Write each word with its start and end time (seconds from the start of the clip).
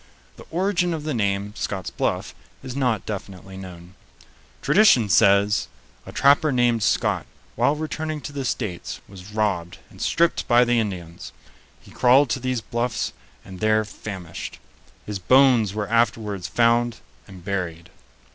The 0.35 0.47
origin 0.49 0.95
of 0.95 1.03
the 1.03 1.13
name, 1.13 1.53
Scott's 1.55 1.91
Bluff, 1.91 2.33
is 2.63 2.75
not 2.75 3.05
definitely 3.05 3.55
known. 3.55 3.93
Tradition 4.63 5.09
says: 5.09 5.67
"A 6.07 6.11
trapper 6.11 6.51
named 6.51 6.81
Scott, 6.81 7.27
while 7.55 7.75
returning 7.75 8.19
to 8.21 8.31
the 8.33 8.43
States, 8.43 8.99
was 9.07 9.31
robbed 9.31 9.77
and 9.91 10.01
stripped 10.01 10.47
by 10.47 10.65
the 10.65 10.79
Indians. 10.79 11.33
He 11.79 11.91
crawled 11.91 12.31
to 12.31 12.39
these 12.39 12.61
Bluffs 12.61 13.13
and 13.45 13.59
there 13.59 13.85
famished. 13.85 14.57
His 15.05 15.19
bones 15.19 15.75
were 15.75 15.87
afterwards 15.87 16.47
found 16.47 16.97
and 17.27 17.45
buried." 17.45 17.91